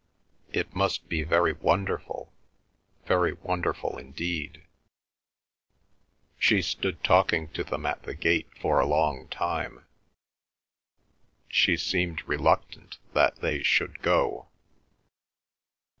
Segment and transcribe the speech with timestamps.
[0.51, 2.33] "It must be very wonderful,
[3.05, 4.63] very wonderful indeed."
[6.39, 9.85] She stood talking to them at the gate for a long time;
[11.47, 14.47] she seemed reluctant that they should go.